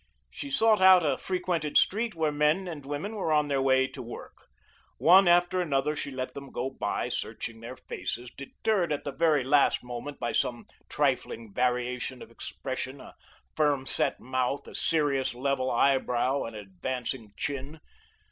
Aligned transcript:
She 0.31 0.49
sought 0.49 0.81
out 0.81 1.05
a 1.05 1.15
frequented 1.15 1.77
street 1.77 2.15
where 2.15 2.31
men 2.31 2.67
and 2.67 2.87
women 2.87 3.13
were 3.15 3.31
on 3.31 3.49
their 3.49 3.61
way 3.61 3.85
to 3.85 4.01
work. 4.01 4.47
One 4.97 5.27
after 5.27 5.61
another, 5.61 5.95
she 5.95 6.09
let 6.09 6.33
them 6.33 6.49
go 6.49 6.71
by, 6.71 7.09
searching 7.09 7.59
their 7.59 7.75
faces, 7.75 8.31
deterred 8.35 8.91
at 8.91 9.03
the 9.03 9.11
very 9.11 9.43
last 9.43 9.83
moment 9.83 10.19
by 10.19 10.31
some 10.31 10.65
trifling 10.89 11.53
variation 11.53 12.23
of 12.23 12.31
expression, 12.31 12.99
a 12.99 13.13
firm 13.55 13.85
set 13.85 14.19
mouth, 14.19 14.67
a 14.67 14.73
serious, 14.73 15.35
level 15.35 15.69
eyebrow, 15.69 16.45
an 16.45 16.55
advancing 16.55 17.33
chin. 17.37 17.79